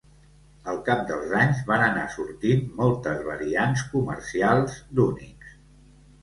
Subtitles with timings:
[0.71, 5.55] Al cap dels anys, van anar sortint moltes variants comercials d'Unix.